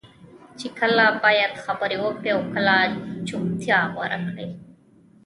[0.59, 2.75] چې کله باید خبرې وکړې او کله
[3.27, 4.47] چپتیا غوره کړې.